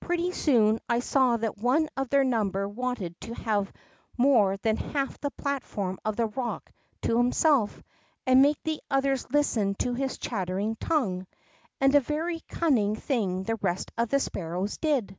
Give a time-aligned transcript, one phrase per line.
[0.00, 3.70] Pretty soon I saw that one of their number wanted to have
[4.16, 6.72] more than half the platform of the rock
[7.02, 7.82] to himself,
[8.26, 11.26] and make the others listen to his chatter ing tongue.
[11.82, 15.18] And a very cunning thing the rest of the sparrows did